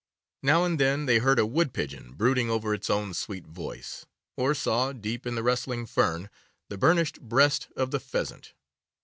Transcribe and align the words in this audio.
Now 0.41 0.63
and 0.63 0.79
then 0.79 1.05
they 1.05 1.19
heard 1.19 1.37
a 1.37 1.45
wood 1.45 1.73
pigeon 1.73 2.13
brooding 2.13 2.49
over 2.49 2.73
its 2.73 2.89
own 2.89 3.13
sweet 3.13 3.45
voice, 3.45 4.07
or 4.35 4.55
saw, 4.55 4.93
deep 4.93 5.27
in 5.27 5.35
the 5.35 5.43
rustling 5.43 5.85
fern, 5.85 6.31
the 6.69 6.77
burnished 6.79 7.21
breast 7.21 7.67
of 7.75 7.91
the 7.91 7.99
pheasant. 7.99 8.55